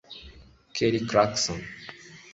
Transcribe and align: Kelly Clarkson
Kelly 0.73 1.05
Clarkson 1.05 1.61